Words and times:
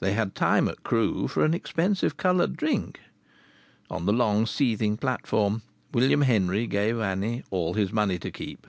They 0.00 0.14
had 0.14 0.34
time 0.34 0.66
at 0.66 0.82
Crewe 0.82 1.28
for 1.28 1.44
an 1.44 1.54
expensive 1.54 2.16
coloured 2.16 2.56
drink. 2.56 2.98
On 3.88 4.04
the 4.04 4.12
long 4.12 4.44
seething 4.44 4.96
platform 4.96 5.62
William 5.94 6.22
Henry 6.22 6.66
gave 6.66 6.98
Annie 6.98 7.44
all 7.52 7.74
his 7.74 7.92
money 7.92 8.18
to 8.18 8.32
keep. 8.32 8.66